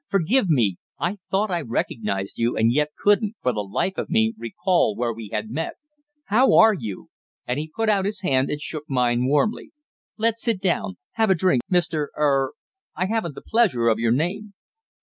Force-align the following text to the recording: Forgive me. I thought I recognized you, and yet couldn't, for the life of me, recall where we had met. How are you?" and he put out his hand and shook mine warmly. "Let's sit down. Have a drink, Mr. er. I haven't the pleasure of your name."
Forgive 0.09 0.49
me. 0.49 0.77
I 0.99 1.17
thought 1.29 1.51
I 1.51 1.61
recognized 1.61 2.39
you, 2.39 2.57
and 2.57 2.71
yet 2.73 2.89
couldn't, 2.97 3.35
for 3.43 3.53
the 3.53 3.59
life 3.59 3.99
of 3.99 4.09
me, 4.09 4.33
recall 4.35 4.95
where 4.95 5.13
we 5.13 5.29
had 5.31 5.51
met. 5.51 5.75
How 6.25 6.55
are 6.55 6.73
you?" 6.73 7.09
and 7.45 7.59
he 7.59 7.69
put 7.75 7.87
out 7.87 8.05
his 8.05 8.21
hand 8.21 8.49
and 8.49 8.59
shook 8.59 8.89
mine 8.89 9.27
warmly. 9.27 9.69
"Let's 10.17 10.41
sit 10.41 10.59
down. 10.59 10.95
Have 11.11 11.29
a 11.29 11.35
drink, 11.35 11.61
Mr. 11.71 12.07
er. 12.17 12.53
I 12.95 13.05
haven't 13.05 13.35
the 13.35 13.43
pleasure 13.43 13.89
of 13.89 13.99
your 13.99 14.11
name." 14.11 14.55